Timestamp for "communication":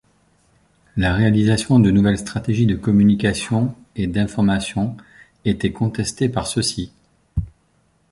2.75-3.75